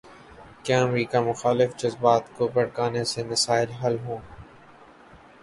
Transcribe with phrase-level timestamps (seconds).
[0.63, 4.19] کیا امریکہ مخالف جذبات کو بھڑکانے سے مسائل حل ہوں۔